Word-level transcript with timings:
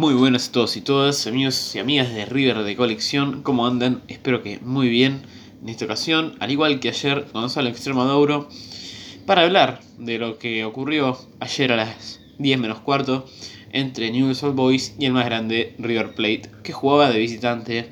Muy 0.00 0.14
buenas 0.14 0.48
a 0.48 0.52
todos 0.52 0.78
y 0.78 0.80
todas, 0.80 1.26
amigos 1.26 1.74
y 1.76 1.78
amigas 1.78 2.10
de 2.14 2.24
River 2.24 2.62
de 2.62 2.74
colección, 2.74 3.42
¿cómo 3.42 3.66
andan? 3.66 4.00
Espero 4.08 4.42
que 4.42 4.58
muy 4.60 4.88
bien 4.88 5.20
en 5.62 5.68
esta 5.68 5.84
ocasión, 5.84 6.36
al 6.40 6.50
igual 6.50 6.80
que 6.80 6.88
ayer, 6.88 7.26
Gonzalo 7.34 7.68
Extremaduro, 7.68 8.48
para 9.26 9.42
hablar 9.42 9.82
de 9.98 10.16
lo 10.16 10.38
que 10.38 10.64
ocurrió 10.64 11.18
ayer 11.38 11.72
a 11.72 11.76
las 11.76 12.18
10 12.38 12.60
menos 12.60 12.80
cuarto 12.80 13.26
entre 13.72 14.10
Newell's 14.10 14.42
Old 14.42 14.56
Boys 14.56 14.94
y 14.98 15.04
el 15.04 15.12
más 15.12 15.26
grande 15.26 15.74
River 15.78 16.14
Plate, 16.14 16.48
que 16.62 16.72
jugaba 16.72 17.10
de 17.10 17.18
visitante 17.18 17.90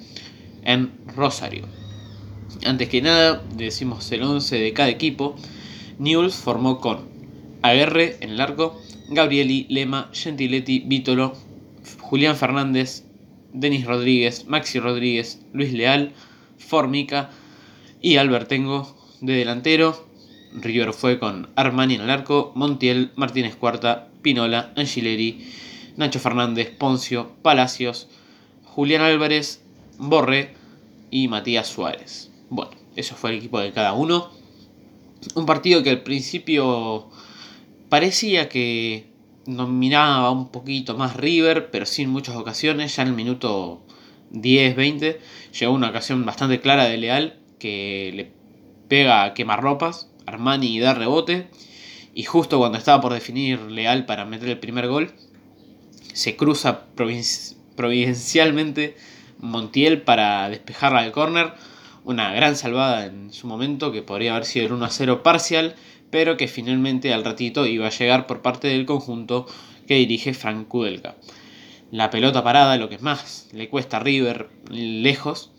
en 0.63 0.93
Rosario. 1.15 1.67
Antes 2.65 2.89
que 2.89 3.03
nada, 3.03 3.43
decimos 3.55 4.11
el 4.13 4.23
11 4.23 4.59
de 4.59 4.73
cada 4.73 4.89
equipo. 4.89 5.37
Newell's 5.99 6.37
formó 6.37 6.81
con 6.81 7.07
Aguerre 7.61 8.17
en 8.21 8.31
el 8.31 8.41
arco, 8.41 8.81
Gabrieli, 9.11 9.67
Lema, 9.69 10.09
Gentiletti, 10.15 10.85
Vítolo, 10.87 11.37
Julián 12.09 12.37
Fernández, 12.37 13.05
Denis 13.53 13.85
Rodríguez, 13.85 14.47
Maxi 14.47 14.81
Rodríguez, 14.81 15.43
Luis 15.53 15.75
Leal, 15.75 16.15
Formica 16.57 17.29
y 18.01 18.17
Albertengo 18.17 18.97
de 19.21 19.35
delantero. 19.35 20.09
River 20.55 20.95
fue 20.95 21.19
con 21.19 21.51
Armani 21.55 21.97
en 21.97 22.01
el 22.01 22.09
arco, 22.09 22.53
Montiel, 22.55 23.11
Martínez 23.15 23.57
Cuarta, 23.57 24.09
Pinola, 24.23 24.73
Angileri, 24.75 25.53
Nacho 25.99 26.19
Fernández, 26.19 26.71
Poncio, 26.71 27.37
Palacios, 27.43 28.09
Julián 28.65 29.03
Álvarez, 29.03 29.63
Borre 29.99 30.55
y 31.11 31.29
Matías 31.29 31.67
Suárez. 31.67 32.31
Bueno, 32.49 32.73
eso 32.97 33.17
fue 33.17 33.33
el 33.33 33.37
equipo 33.37 33.61
de 33.61 33.73
cada 33.73 33.93
uno. 33.93 34.31
Un 35.35 35.45
partido 35.45 35.83
que 35.83 35.91
al 35.91 36.03
principio 36.05 37.11
parecía 37.91 38.49
que 38.49 39.09
dominaba 39.57 40.31
un 40.31 40.51
poquito 40.51 40.97
más 40.97 41.17
River, 41.17 41.71
pero 41.71 41.87
sin 41.87 42.11
muchas 42.11 42.37
ocasiones. 42.37 42.95
Ya 42.95 43.03
en 43.03 43.09
el 43.09 43.15
minuto 43.15 43.83
10-20 44.33 45.19
llegó 45.59 45.73
una 45.73 45.89
ocasión 45.89 46.25
bastante 46.27 46.61
clara 46.61 46.85
de 46.85 46.99
Leal 46.99 47.39
que 47.59 48.13
le 48.15 48.31
pega 48.89 49.25
a 49.25 49.35
quemar 49.35 49.63
ropas, 49.63 50.11
Armani 50.27 50.79
da 50.79 50.95
rebote. 50.95 51.49
Y 52.15 52.25
justo 52.25 52.59
cuando 52.59 52.79
estaba 52.79 53.01
por 53.01 53.15
definir 53.15 53.61
Leal 53.61 54.05
para 54.05 54.25
meter 54.25 54.49
el 54.51 54.59
primer 54.59 54.89
gol, 54.89 55.13
se 56.13 56.37
cruza 56.37 56.87
providencialmente 57.77 58.97
Montiel 59.39 60.03
para 60.03 60.49
despejarla 60.51 61.01
al 61.01 61.13
córner. 61.13 61.55
Una 62.05 62.33
gran 62.33 62.57
salvada 62.57 63.07
en 63.07 63.33
su 63.33 63.47
momento 63.47 63.93
que 63.93 64.03
podría 64.03 64.33
haber 64.33 64.45
sido 64.45 64.67
el 64.67 64.73
1 64.73 64.89
0 64.91 65.23
parcial 65.23 65.75
pero 66.11 66.37
que 66.37 66.49
finalmente 66.49 67.13
al 67.13 67.25
ratito 67.25 67.67
iba 67.67 67.87
a 67.87 67.91
llegar 67.91 68.27
por 68.27 68.43
parte 68.43 68.69
del 68.69 68.87
conjunto 68.87 69.47
que 69.87 69.97
dirige 69.97 70.35
Frank 70.35 70.69
Kudelka. 70.69 71.17
La 71.91 72.11
pelota 72.11 72.45
parada, 72.45 72.77
lo 72.77 72.89
que 72.89 72.97
es 72.97 73.03
más 73.03 73.49
le 73.53 73.69
cuesta 73.69 73.97
a 73.97 74.01
River 74.01 74.51
lejos, 74.71 75.53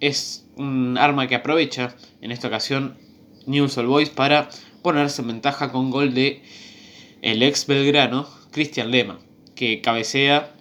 es 0.00 0.46
un 0.56 0.98
arma 0.98 1.26
que 1.26 1.34
aprovecha 1.34 1.96
en 2.20 2.30
esta 2.30 2.48
ocasión 2.48 2.98
News 3.46 3.78
All 3.78 3.86
Boys 3.86 4.10
para 4.10 4.48
ponerse 4.82 5.22
en 5.22 5.28
ventaja 5.28 5.72
con 5.72 5.90
gol 5.90 6.14
de 6.14 6.42
el 7.22 7.42
ex 7.42 7.66
belgrano 7.66 8.28
Cristian 8.52 8.90
Lema, 8.90 9.18
que 9.54 9.80
cabecea 9.80 10.54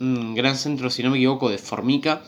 un 0.00 0.34
gran 0.34 0.56
centro, 0.56 0.90
si 0.90 1.02
no 1.02 1.10
me 1.10 1.16
equivoco, 1.16 1.48
de 1.48 1.58
Formica. 1.58 2.22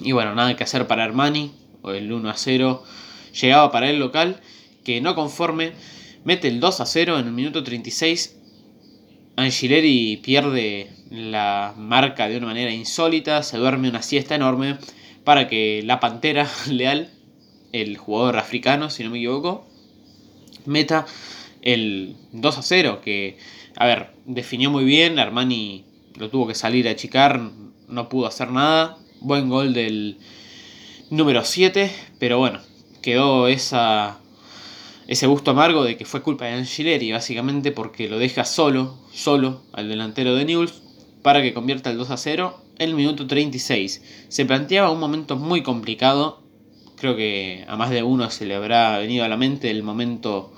Y 0.00 0.12
bueno, 0.12 0.34
nada 0.34 0.56
que 0.56 0.64
hacer 0.64 0.86
para 0.86 1.04
Armani, 1.04 1.52
o 1.82 1.92
el 1.92 2.12
1 2.12 2.28
a 2.28 2.36
0 2.36 2.82
llegaba 3.40 3.70
para 3.70 3.88
el 3.88 3.98
local 3.98 4.40
que 4.86 5.00
no 5.00 5.16
conforme 5.16 5.72
mete 6.22 6.46
el 6.46 6.60
2 6.60 6.80
a 6.80 6.86
0 6.86 7.18
en 7.18 7.26
el 7.26 7.32
minuto 7.32 7.64
36. 7.64 8.36
Angileri 9.34 10.18
pierde 10.18 10.92
la 11.10 11.74
marca 11.76 12.28
de 12.28 12.36
una 12.36 12.46
manera 12.46 12.70
insólita, 12.70 13.42
se 13.42 13.56
duerme 13.58 13.88
una 13.88 14.02
siesta 14.02 14.36
enorme 14.36 14.78
para 15.24 15.48
que 15.48 15.82
la 15.84 15.98
Pantera 15.98 16.48
Leal, 16.70 17.10
el 17.72 17.96
jugador 17.96 18.38
africano, 18.38 18.88
si 18.88 19.02
no 19.02 19.10
me 19.10 19.18
equivoco, 19.18 19.66
meta 20.66 21.04
el 21.62 22.14
2 22.30 22.58
a 22.58 22.62
0, 22.62 23.00
que, 23.02 23.38
a 23.74 23.86
ver, 23.86 24.12
definió 24.24 24.70
muy 24.70 24.84
bien, 24.84 25.18
Armani 25.18 25.84
lo 26.14 26.30
tuvo 26.30 26.46
que 26.46 26.54
salir 26.54 26.86
a 26.86 26.92
achicar, 26.92 27.40
no 27.88 28.08
pudo 28.08 28.28
hacer 28.28 28.52
nada, 28.52 28.98
buen 29.18 29.48
gol 29.48 29.74
del 29.74 30.18
número 31.10 31.44
7, 31.44 31.90
pero 32.20 32.38
bueno, 32.38 32.60
quedó 33.02 33.48
esa 33.48 34.20
ese 35.08 35.26
gusto 35.26 35.52
amargo 35.52 35.84
de 35.84 35.96
que 35.96 36.04
fue 36.04 36.22
culpa 36.22 36.46
de 36.46 36.52
Angileri, 36.52 37.12
básicamente 37.12 37.70
porque 37.70 38.08
lo 38.08 38.18
deja 38.18 38.44
solo, 38.44 38.98
solo 39.12 39.62
al 39.72 39.88
delantero 39.88 40.34
de 40.34 40.44
Newell's 40.44 40.82
para 41.22 41.42
que 41.42 41.54
convierta 41.54 41.90
el 41.90 41.98
2 41.98 42.10
a 42.10 42.16
0 42.16 42.60
en 42.78 42.88
el 42.88 42.94
minuto 42.94 43.26
36. 43.26 44.02
Se 44.28 44.44
planteaba 44.46 44.90
un 44.90 45.00
momento 45.00 45.36
muy 45.36 45.62
complicado, 45.62 46.42
creo 46.96 47.16
que 47.16 47.64
a 47.68 47.76
más 47.76 47.90
de 47.90 48.02
uno 48.02 48.30
se 48.30 48.46
le 48.46 48.54
habrá 48.54 48.98
venido 48.98 49.24
a 49.24 49.28
la 49.28 49.36
mente 49.36 49.70
el 49.70 49.82
momento 49.82 50.52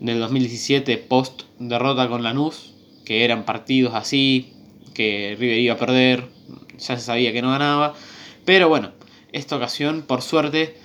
del 0.00 0.20
2017 0.20 0.96
post 0.98 1.42
derrota 1.58 2.08
con 2.08 2.22
Lanús, 2.22 2.74
que 3.04 3.24
eran 3.24 3.44
partidos 3.44 3.94
así, 3.94 4.52
que 4.94 5.36
River 5.38 5.58
iba 5.58 5.74
a 5.74 5.78
perder, 5.78 6.28
ya 6.78 6.96
se 6.96 7.00
sabía 7.00 7.32
que 7.32 7.42
no 7.42 7.50
ganaba, 7.50 7.94
pero 8.44 8.68
bueno, 8.68 8.92
esta 9.32 9.56
ocasión 9.56 10.02
por 10.02 10.22
suerte 10.22 10.76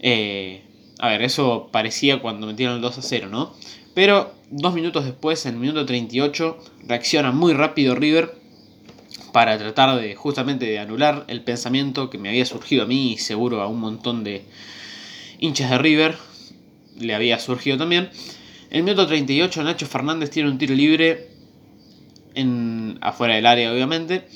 eh, 0.00 0.62
a 0.98 1.08
ver, 1.08 1.22
eso 1.22 1.68
parecía 1.72 2.20
cuando 2.20 2.46
metieron 2.46 2.76
el 2.76 2.82
2 2.82 2.98
a 2.98 3.02
0, 3.02 3.28
¿no? 3.30 3.54
Pero 3.94 4.34
dos 4.50 4.74
minutos 4.74 5.04
después, 5.04 5.44
en 5.46 5.54
el 5.54 5.60
minuto 5.60 5.86
38, 5.86 6.58
reacciona 6.86 7.32
muy 7.32 7.52
rápido 7.52 7.94
River 7.94 8.34
para 9.32 9.58
tratar 9.58 10.00
de 10.00 10.14
justamente 10.14 10.66
de 10.66 10.78
anular 10.78 11.24
el 11.28 11.42
pensamiento 11.42 12.10
que 12.10 12.18
me 12.18 12.28
había 12.28 12.46
surgido 12.46 12.84
a 12.84 12.86
mí 12.86 13.12
y 13.12 13.18
seguro 13.18 13.62
a 13.62 13.66
un 13.66 13.80
montón 13.80 14.24
de 14.24 14.44
hinchas 15.38 15.70
de 15.70 15.78
River 15.78 16.16
le 16.98 17.14
había 17.14 17.38
surgido 17.38 17.76
también. 17.76 18.10
En 18.70 18.78
el 18.78 18.82
minuto 18.82 19.06
38 19.06 19.62
Nacho 19.62 19.86
Fernández 19.86 20.30
tiene 20.30 20.50
un 20.50 20.58
tiro 20.58 20.74
libre 20.74 21.28
en, 22.34 22.98
afuera 23.00 23.34
del 23.34 23.46
área 23.46 23.72
obviamente. 23.72 24.26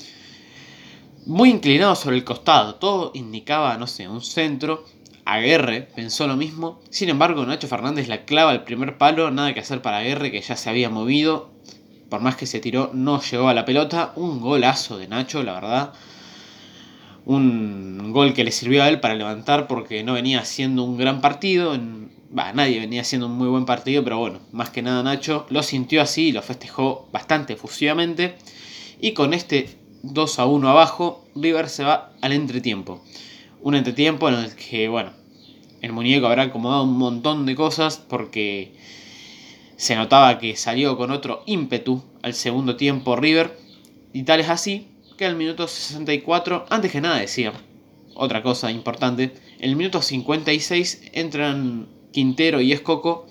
Muy 1.26 1.50
inclinado 1.50 1.94
sobre 1.94 2.16
el 2.16 2.24
costado. 2.24 2.76
Todo 2.76 3.12
indicaba, 3.14 3.76
no 3.76 3.86
sé, 3.86 4.08
un 4.08 4.22
centro. 4.22 4.84
Aguerre 5.34 5.88
pensó 5.94 6.26
lo 6.26 6.36
mismo. 6.36 6.80
Sin 6.90 7.08
embargo, 7.08 7.46
Nacho 7.46 7.68
Fernández 7.68 8.08
la 8.08 8.24
clava 8.24 8.50
al 8.50 8.64
primer 8.64 8.98
palo. 8.98 9.30
Nada 9.30 9.54
que 9.54 9.60
hacer 9.60 9.80
para 9.82 9.98
Aguerre, 9.98 10.32
que 10.32 10.40
ya 10.40 10.56
se 10.56 10.68
había 10.68 10.90
movido. 10.90 11.50
Por 12.08 12.20
más 12.20 12.34
que 12.34 12.46
se 12.46 12.58
tiró, 12.58 12.90
no 12.92 13.20
llegó 13.22 13.48
a 13.48 13.54
la 13.54 13.64
pelota. 13.64 14.12
Un 14.16 14.40
golazo 14.40 14.98
de 14.98 15.06
Nacho, 15.06 15.42
la 15.44 15.52
verdad. 15.52 15.92
Un 17.24 18.12
gol 18.12 18.34
que 18.34 18.42
le 18.42 18.50
sirvió 18.50 18.82
a 18.82 18.88
él 18.88 18.98
para 18.98 19.14
levantar 19.14 19.68
porque 19.68 20.02
no 20.02 20.14
venía 20.14 20.40
haciendo 20.40 20.82
un 20.82 20.98
gran 20.98 21.20
partido. 21.20 21.78
nadie 22.30 22.80
venía 22.80 23.02
haciendo 23.02 23.26
un 23.26 23.34
muy 23.34 23.48
buen 23.48 23.66
partido, 23.66 24.02
pero 24.02 24.18
bueno, 24.18 24.40
más 24.50 24.70
que 24.70 24.82
nada 24.82 25.02
Nacho 25.02 25.46
lo 25.50 25.62
sintió 25.62 26.02
así 26.02 26.28
y 26.28 26.32
lo 26.32 26.42
festejó 26.42 27.08
bastante 27.12 27.52
efusivamente. 27.52 28.34
Y 29.00 29.12
con 29.12 29.32
este 29.32 29.78
2 30.02 30.38
a 30.40 30.46
1 30.46 30.68
abajo, 30.68 31.24
River 31.36 31.68
se 31.68 31.84
va 31.84 32.10
al 32.20 32.32
entretiempo. 32.32 33.04
Un 33.62 33.76
entretiempo 33.76 34.28
en 34.28 34.34
el 34.36 34.56
que, 34.56 34.88
bueno, 34.88 35.19
el 35.82 35.92
muñeco 35.92 36.26
habrá 36.26 36.44
acomodado 36.44 36.84
un 36.84 36.98
montón 36.98 37.46
de 37.46 37.54
cosas 37.54 37.98
porque 37.98 38.72
se 39.76 39.96
notaba 39.96 40.38
que 40.38 40.56
salió 40.56 40.96
con 40.96 41.10
otro 41.10 41.42
ímpetu 41.46 42.02
al 42.22 42.34
segundo 42.34 42.76
tiempo 42.76 43.16
River. 43.16 43.58
Y 44.12 44.24
tal 44.24 44.40
es 44.40 44.48
así 44.48 44.88
que 45.16 45.24
al 45.26 45.36
minuto 45.36 45.66
64, 45.66 46.66
antes 46.68 46.92
que 46.92 47.00
nada 47.00 47.18
decía, 47.18 47.52
otra 48.14 48.42
cosa 48.42 48.70
importante, 48.70 49.32
el 49.58 49.76
minuto 49.76 50.02
56 50.02 51.10
entran 51.12 51.88
Quintero 52.12 52.60
y 52.60 52.72
Escoco 52.72 53.26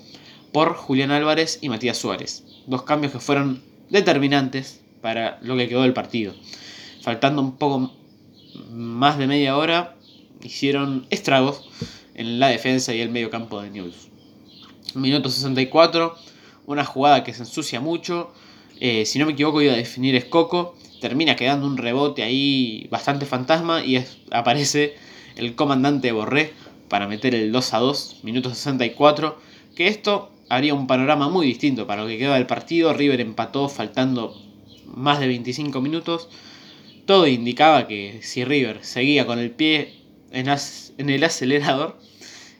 por 0.52 0.74
Julián 0.74 1.10
Álvarez 1.10 1.58
y 1.60 1.68
Matías 1.68 1.98
Suárez. 1.98 2.44
Dos 2.66 2.82
cambios 2.82 3.12
que 3.12 3.20
fueron 3.20 3.62
determinantes 3.88 4.80
para 5.00 5.38
lo 5.42 5.56
que 5.56 5.68
quedó 5.68 5.82
del 5.82 5.92
partido. 5.92 6.34
Faltando 7.02 7.42
un 7.42 7.56
poco 7.56 7.92
más 8.72 9.18
de 9.18 9.26
media 9.26 9.56
hora, 9.56 9.96
hicieron 10.42 11.06
estragos 11.10 11.68
en 12.20 12.38
la 12.38 12.48
defensa 12.48 12.94
y 12.94 13.00
el 13.00 13.08
medio 13.08 13.30
campo 13.30 13.62
de 13.62 13.70
News. 13.70 14.08
Minuto 14.94 15.30
64, 15.30 16.14
una 16.66 16.84
jugada 16.84 17.24
que 17.24 17.32
se 17.32 17.42
ensucia 17.42 17.80
mucho. 17.80 18.30
Eh, 18.78 19.06
si 19.06 19.18
no 19.18 19.24
me 19.24 19.32
equivoco, 19.32 19.62
iba 19.62 19.72
a 19.72 19.76
definir 19.76 20.14
Escoco. 20.14 20.74
Termina 21.00 21.34
quedando 21.34 21.66
un 21.66 21.78
rebote 21.78 22.22
ahí 22.22 22.86
bastante 22.90 23.24
fantasma 23.24 23.82
y 23.82 24.04
aparece 24.30 24.96
el 25.36 25.54
comandante 25.54 26.12
Borré 26.12 26.52
para 26.90 27.08
meter 27.08 27.34
el 27.34 27.52
2 27.52 27.74
a 27.74 27.78
2, 27.78 28.16
minuto 28.22 28.50
64. 28.50 29.38
Que 29.74 29.88
esto 29.88 30.30
haría 30.50 30.74
un 30.74 30.86
panorama 30.86 31.30
muy 31.30 31.46
distinto 31.46 31.86
para 31.86 32.02
lo 32.02 32.08
que 32.08 32.18
queda 32.18 32.34
del 32.34 32.46
partido. 32.46 32.92
River 32.92 33.22
empató 33.22 33.70
faltando 33.70 34.36
más 34.84 35.20
de 35.20 35.26
25 35.26 35.80
minutos. 35.80 36.28
Todo 37.06 37.26
indicaba 37.26 37.86
que 37.88 38.20
si 38.20 38.44
River 38.44 38.84
seguía 38.84 39.24
con 39.24 39.38
el 39.38 39.52
pie 39.52 39.99
en, 40.32 41.10
el 41.10 41.24
acelerador, 41.24 41.98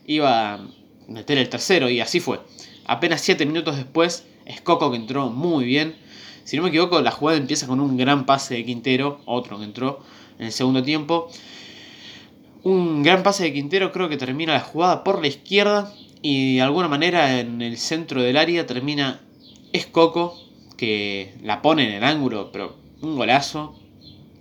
iba 0.07 0.55
a 0.55 0.61
meter 1.09 1.39
el 1.39 1.49
tercero 1.49 1.89
y 1.89 2.01
así 2.01 2.21
fue. 2.21 2.41
Apenas 2.85 3.21
7 3.21 3.47
minutos 3.47 3.77
después, 3.77 4.25
Escoco 4.47 4.91
que 4.91 4.97
entró 4.97 5.31
muy 5.31 5.65
bien, 5.65 5.95
Si 6.45 6.57
no 6.57 6.65
me 6.65 6.71
equivoco, 6.71 7.01
la 7.01 7.13
jugada 7.13 7.39
empieza 7.39 7.67
con 7.67 7.81
un 7.81 7.97
gran 7.97 8.27
pase 8.27 8.55
de 8.55 8.65
Quintero, 8.65 9.21
otro 9.27 9.59
que 9.59 9.65
entró 9.65 10.01
en 10.39 10.47
el 10.47 10.53
segundo 10.53 10.83
tiempo. 10.83 11.31
Un 12.63 13.03
gran 13.03 13.23
pase 13.23 13.45
de 13.45 13.53
Quintero, 13.53 13.93
creo 13.93 14.09
que 14.09 14.17
termina 14.17 14.55
la 14.55 14.61
jugada 14.61 15.05
por 15.05 15.21
la 15.21 15.29
izquierda 15.29 15.95
y 16.23 16.57
de 16.57 16.63
alguna 16.63 16.89
manera 16.89 17.39
en 17.39 17.63
el 17.63 17.79
centro 17.79 18.23
del 18.23 18.37
área 18.37 18.67
termina 18.67 19.21
Escoco, 19.73 20.37
que 20.77 21.35
la 21.43 21.63
pone 21.63 21.89
en 21.89 21.95
el 21.95 22.05
ángulo, 22.05 22.51
pero 22.53 22.77
un 23.01 23.17
golazo. 23.17 23.80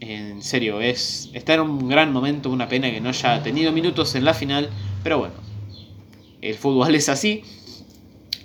En 0.02 0.42
serio, 0.42 0.80
es 0.80 1.30
está 1.34 1.56
en 1.56 1.62
un 1.62 1.90
gran 1.90 2.14
momento, 2.14 2.50
una 2.50 2.70
pena 2.70 2.90
que 2.90 3.02
no 3.02 3.10
haya 3.10 3.44
tenido 3.44 3.72
minutos 3.72 4.16
en 4.16 4.24
la 4.24 4.34
final, 4.34 4.70
pero 5.04 5.20
bueno, 5.20 5.36
el 6.42 6.56
fútbol 6.56 6.96
es 6.96 7.10
así. 7.10 7.44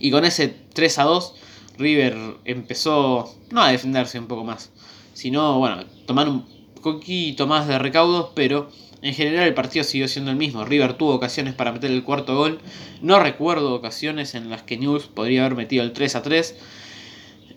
Y 0.01 0.11
con 0.11 0.25
ese 0.25 0.49
3 0.49 0.99
a 0.99 1.05
2, 1.05 1.35
River 1.79 2.17
empezó 2.45 3.35
no 3.51 3.63
a 3.63 3.71
defenderse 3.71 4.19
un 4.19 4.27
poco 4.27 4.45
más, 4.45 4.71
sino, 5.13 5.59
bueno, 5.59 5.85
tomar 6.07 6.29
un 6.29 6.45
poquito 6.83 7.47
más 7.47 7.69
de 7.69 7.79
recaudos, 7.79 8.31
pero 8.35 8.69
en 9.01 9.15
general 9.15 9.47
el 9.47 9.55
partido 9.55 9.85
siguió 9.85 10.09
siendo 10.09 10.31
el 10.31 10.37
mismo. 10.37 10.65
River 10.65 10.95
tuvo 10.95 11.15
ocasiones 11.15 11.55
para 11.55 11.73
meter 11.73 11.91
el 11.91 12.03
cuarto 12.03 12.37
gol. 12.37 12.59
No 13.01 13.21
recuerdo 13.21 13.75
ocasiones 13.75 14.35
en 14.35 14.51
las 14.51 14.63
que 14.63 14.77
News 14.77 15.07
podría 15.07 15.45
haber 15.45 15.57
metido 15.57 15.85
el 15.85 15.93
3 15.93 16.17
a 16.17 16.23
3. 16.23 16.57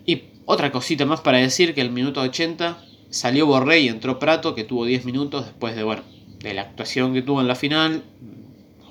Y 0.06 0.24
otra 0.44 0.70
cosita 0.70 1.04
más 1.04 1.20
para 1.20 1.38
decir 1.38 1.74
que 1.74 1.80
el 1.80 1.90
minuto 1.90 2.20
80 2.20 2.87
salió 3.10 3.46
Borré 3.46 3.80
y 3.80 3.88
entró 3.88 4.18
Prato, 4.18 4.54
que 4.54 4.64
tuvo 4.64 4.84
10 4.84 5.04
minutos 5.04 5.46
después 5.46 5.76
de, 5.76 5.82
bueno, 5.82 6.02
de 6.40 6.54
la 6.54 6.62
actuación 6.62 7.14
que 7.14 7.22
tuvo 7.22 7.40
en 7.40 7.48
la 7.48 7.54
final. 7.54 8.04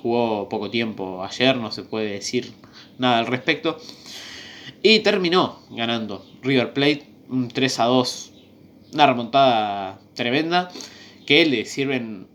Jugó 0.01 0.47
poco 0.47 0.69
tiempo 0.69 1.23
ayer, 1.23 1.57
no 1.57 1.71
se 1.71 1.83
puede 1.83 2.11
decir 2.11 2.53
nada 2.97 3.19
al 3.19 3.27
respecto. 3.27 3.77
Y 4.81 4.99
terminó 4.99 5.59
ganando 5.71 6.25
River 6.41 6.73
Plate 6.73 7.07
un 7.29 7.47
3 7.47 7.79
a 7.79 7.85
2. 7.85 8.31
Una 8.93 9.07
remontada 9.07 9.99
tremenda 10.13 10.71
que 11.25 11.45
le 11.45 11.65
sirven 11.65 12.27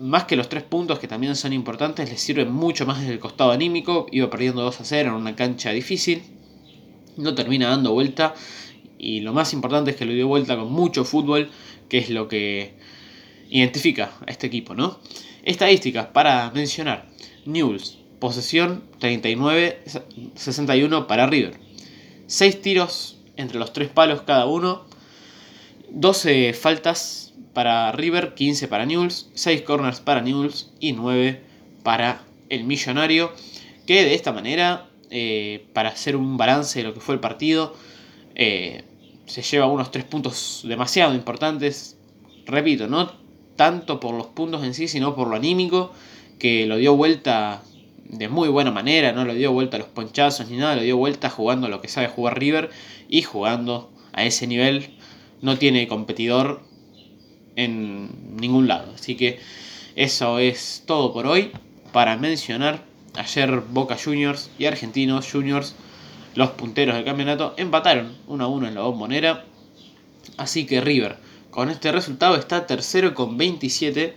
más 0.00 0.24
que 0.24 0.36
los 0.36 0.48
tres 0.48 0.62
puntos 0.62 0.98
que 0.98 1.06
también 1.08 1.36
son 1.36 1.52
importantes, 1.52 2.10
le 2.10 2.16
sirven 2.16 2.52
mucho 2.52 2.86
más 2.86 3.00
desde 3.00 3.12
el 3.12 3.20
costado 3.20 3.52
anímico. 3.52 4.06
Iba 4.10 4.30
perdiendo 4.30 4.62
2 4.62 4.80
a 4.80 4.84
0 4.84 5.10
en 5.10 5.14
una 5.14 5.36
cancha 5.36 5.70
difícil. 5.70 6.22
No 7.16 7.34
termina 7.34 7.68
dando 7.68 7.92
vuelta. 7.92 8.34
Y 9.04 9.20
lo 9.20 9.34
más 9.34 9.52
importante 9.52 9.90
es 9.90 9.96
que 9.96 10.06
lo 10.06 10.14
dio 10.14 10.26
vuelta 10.26 10.56
con 10.56 10.72
mucho 10.72 11.04
fútbol, 11.04 11.50
que 11.90 11.98
es 11.98 12.08
lo 12.08 12.26
que 12.26 12.72
identifica 13.50 14.12
a 14.26 14.30
este 14.30 14.46
equipo, 14.46 14.74
¿no? 14.74 14.98
Estadísticas 15.42 16.06
para 16.06 16.50
mencionar. 16.52 17.10
News, 17.44 17.98
posesión 18.18 18.84
39-61 19.00 21.06
para 21.06 21.26
River. 21.26 21.58
6 22.28 22.62
tiros 22.62 23.18
entre 23.36 23.58
los 23.58 23.74
tres 23.74 23.90
palos 23.90 24.22
cada 24.22 24.46
uno. 24.46 24.86
12 25.90 26.54
faltas 26.54 27.34
para 27.52 27.92
River, 27.92 28.32
15 28.32 28.68
para 28.68 28.86
Newell's, 28.86 29.28
6 29.34 29.60
corners 29.62 30.00
para 30.00 30.22
Newell's 30.22 30.72
y 30.80 30.92
9 30.92 31.42
para 31.82 32.24
el 32.48 32.64
Millonario. 32.64 33.32
Que 33.86 34.02
de 34.02 34.14
esta 34.14 34.32
manera, 34.32 34.88
eh, 35.10 35.66
para 35.74 35.90
hacer 35.90 36.16
un 36.16 36.38
balance 36.38 36.78
de 36.78 36.88
lo 36.88 36.94
que 36.94 37.00
fue 37.00 37.16
el 37.16 37.20
partido, 37.20 37.76
eh, 38.34 38.84
se 39.26 39.42
lleva 39.42 39.66
unos 39.66 39.90
3 39.90 40.04
puntos 40.04 40.62
demasiado 40.64 41.14
importantes. 41.14 41.96
Repito, 42.46 42.86
no 42.86 43.12
tanto 43.56 44.00
por 44.00 44.14
los 44.14 44.26
puntos 44.28 44.64
en 44.64 44.74
sí, 44.74 44.88
sino 44.88 45.14
por 45.14 45.28
lo 45.28 45.36
anímico, 45.36 45.92
que 46.38 46.66
lo 46.66 46.76
dio 46.76 46.96
vuelta 46.96 47.62
de 48.04 48.28
muy 48.28 48.48
buena 48.48 48.70
manera, 48.70 49.12
no 49.12 49.24
lo 49.24 49.34
dio 49.34 49.52
vuelta 49.52 49.76
a 49.76 49.80
los 49.80 49.88
ponchazos 49.88 50.50
ni 50.50 50.56
nada, 50.56 50.76
lo 50.76 50.82
dio 50.82 50.96
vuelta 50.96 51.30
jugando 51.30 51.68
lo 51.68 51.80
que 51.80 51.88
sabe 51.88 52.08
jugar 52.08 52.38
River 52.38 52.70
y 53.08 53.22
jugando 53.22 53.90
a 54.12 54.24
ese 54.24 54.46
nivel 54.46 54.96
no 55.40 55.58
tiene 55.58 55.88
competidor 55.88 56.62
en 57.56 58.36
ningún 58.36 58.68
lado. 58.68 58.92
Así 58.94 59.16
que 59.16 59.40
eso 59.96 60.38
es 60.38 60.82
todo 60.86 61.12
por 61.12 61.26
hoy. 61.26 61.52
Para 61.92 62.16
mencionar, 62.16 62.84
ayer 63.16 63.60
Boca 63.60 63.96
Juniors 64.02 64.50
y 64.58 64.66
Argentinos 64.66 65.30
Juniors, 65.30 65.74
los 66.34 66.50
punteros 66.50 66.94
del 66.96 67.04
campeonato, 67.04 67.54
empataron 67.56 68.16
1 68.26 68.44
a 68.44 68.48
1 68.48 68.68
en 68.68 68.74
la 68.74 68.82
bombonera. 68.82 69.44
Así 70.36 70.66
que 70.66 70.80
River, 70.80 71.16
con 71.50 71.70
este 71.70 71.92
resultado, 71.92 72.36
está 72.36 72.66
tercero 72.66 73.14
con 73.14 73.36
27 73.36 74.14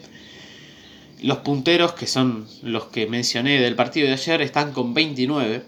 los 1.22 1.40
punteros, 1.40 1.94
que 1.94 2.06
son 2.06 2.48
los 2.62 2.86
que 2.86 3.08
mencioné 3.08 3.60
del 3.60 3.76
partido 3.76 4.08
de 4.08 4.14
ayer, 4.14 4.42
están 4.42 4.72
con 4.72 4.94
29. 4.94 5.64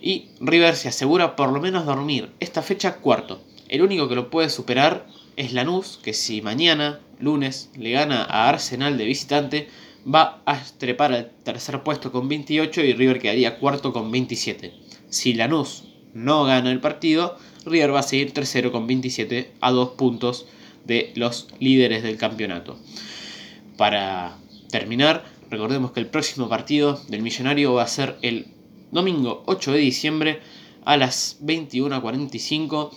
Y 0.00 0.28
River 0.40 0.76
se 0.76 0.88
asegura 0.88 1.36
por 1.36 1.52
lo 1.52 1.60
menos 1.60 1.84
dormir 1.84 2.30
esta 2.40 2.62
fecha 2.62 2.96
cuarto. 2.96 3.42
El 3.68 3.82
único 3.82 4.08
que 4.08 4.14
lo 4.14 4.30
puede 4.30 4.48
superar 4.48 5.06
es 5.36 5.52
Lanús, 5.52 5.98
que 6.02 6.14
si 6.14 6.40
mañana, 6.40 7.00
lunes, 7.20 7.70
le 7.76 7.90
gana 7.90 8.22
a 8.22 8.48
Arsenal 8.48 8.96
de 8.96 9.04
visitante, 9.04 9.68
va 10.06 10.40
a 10.46 10.62
trepar 10.78 11.12
al 11.12 11.30
tercer 11.42 11.82
puesto 11.82 12.10
con 12.10 12.28
28 12.28 12.80
y 12.82 12.92
River 12.94 13.18
quedaría 13.18 13.58
cuarto 13.58 13.92
con 13.92 14.10
27. 14.10 14.72
Si 15.08 15.34
Lanús 15.34 15.84
no 16.14 16.44
gana 16.44 16.70
el 16.70 16.80
partido, 16.80 17.38
River 17.64 17.94
va 17.94 18.00
a 18.00 18.04
seguir 18.04 18.32
tercero 18.32 18.72
con 18.72 18.86
27 18.86 19.52
a 19.60 19.70
dos 19.70 19.90
puntos 19.90 20.46
de 20.84 21.12
los 21.16 21.48
líderes 21.58 22.02
del 22.02 22.16
campeonato. 22.16 22.78
Para 23.76 24.38
terminar, 24.70 25.24
recordemos 25.50 25.92
que 25.92 26.00
el 26.00 26.06
próximo 26.06 26.48
partido 26.48 27.00
del 27.08 27.22
Millonario 27.22 27.74
va 27.74 27.82
a 27.82 27.88
ser 27.88 28.16
el 28.22 28.46
domingo 28.90 29.42
8 29.46 29.72
de 29.72 29.78
diciembre 29.78 30.40
a 30.84 30.96
las 30.96 31.38
21.45. 31.42 32.90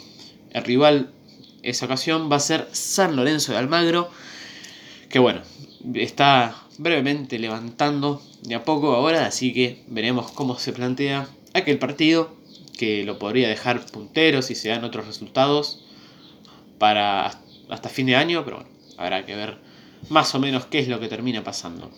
El 0.52 0.64
rival 0.64 1.12
esa 1.64 1.86
ocasión 1.86 2.32
va 2.32 2.38
a 2.38 2.40
ser 2.40 2.68
San 2.72 3.16
Lorenzo 3.16 3.52
de 3.52 3.58
Almagro, 3.58 4.10
que 5.10 5.20
bueno, 5.20 5.42
está 5.96 6.56
brevemente 6.78 7.40
levantando 7.40 8.22
de 8.44 8.56
a 8.56 8.64
poco 8.64 8.94
ahora, 8.94 9.26
así 9.26 9.54
que 9.54 9.84
veremos 9.88 10.32
cómo 10.32 10.58
se 10.58 10.72
plantea 10.72 11.28
aquel 11.54 11.80
partido, 11.80 12.36
que 12.78 13.04
lo 13.04 13.20
podría 13.20 13.50
dejar 13.50 13.86
puntero 13.86 14.42
si 14.42 14.56
se 14.56 14.70
dan 14.70 14.84
otros 14.84 15.06
resultados 15.06 15.84
para 16.78 17.32
hasta 17.70 17.90
fin 17.90 18.06
de 18.06 18.16
año, 18.16 18.44
pero 18.46 18.58
bueno, 18.58 18.72
habrá 18.98 19.26
que 19.26 19.36
ver 19.36 19.58
más 20.10 20.34
o 20.34 20.40
menos 20.40 20.66
qué 20.66 20.80
es 20.80 20.88
lo 20.88 21.00
que 21.00 21.08
termina 21.08 21.44
pasando. 21.44 21.92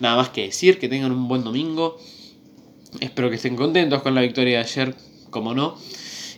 Nada 0.00 0.16
más 0.16 0.30
que 0.30 0.42
decir, 0.42 0.78
que 0.78 0.88
tengan 0.88 1.12
un 1.12 1.28
buen 1.28 1.44
domingo. 1.44 1.98
Espero 3.00 3.28
que 3.28 3.36
estén 3.36 3.56
contentos 3.56 4.02
con 4.02 4.14
la 4.14 4.22
victoria 4.22 4.58
de 4.58 4.64
ayer, 4.64 4.94
como 5.28 5.54
no. 5.54 5.76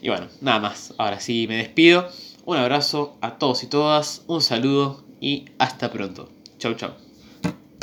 Y 0.03 0.09
bueno, 0.09 0.27
nada 0.41 0.59
más. 0.59 0.93
Ahora 0.99 1.21
sí 1.21 1.47
me 1.49 1.57
despido. 1.57 2.09
Un 2.45 2.57
abrazo 2.57 3.17
a 3.21 3.39
todos 3.39 3.63
y 3.63 3.69
todas, 3.69 4.25
un 4.27 4.43
saludo 4.43 5.05
y 5.21 5.45
hasta 5.59 5.93
pronto. 5.93 6.29
Chau 6.59 6.75
chau. 6.75 7.02